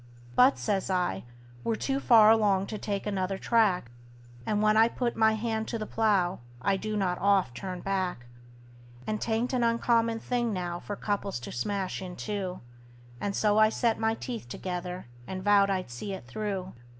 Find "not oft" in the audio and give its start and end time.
6.97-7.53